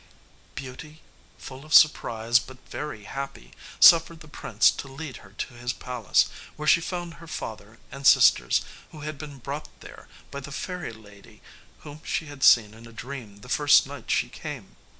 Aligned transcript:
Beauty, 0.55 0.99
full 1.37 1.63
of 1.63 1.75
surprise, 1.75 2.39
but 2.39 2.57
very 2.67 3.03
happy, 3.03 3.51
suffered 3.79 4.21
the 4.21 4.27
prince 4.27 4.71
to 4.71 4.87
lead 4.87 5.17
her 5.17 5.29
to 5.33 5.53
his 5.53 5.73
palace, 5.73 6.25
where 6.55 6.67
she 6.67 6.81
found 6.81 7.13
her 7.13 7.27
father 7.27 7.77
and 7.91 8.07
sisters, 8.07 8.63
who 8.91 9.01
had 9.01 9.19
been 9.19 9.37
brought 9.37 9.67
there 9.81 10.07
by 10.31 10.39
the 10.39 10.51
fairy 10.51 10.91
lady 10.91 11.39
whom 11.81 12.01
she 12.03 12.25
had 12.25 12.43
seen 12.43 12.73
in 12.73 12.87
a 12.87 12.91
dream 12.91 13.41
the 13.41 13.47
first 13.47 13.85
night 13.85 14.09
she 14.09 14.27
came. 14.27 14.75